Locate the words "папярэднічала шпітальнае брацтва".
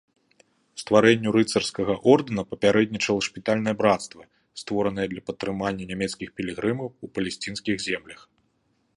2.53-4.23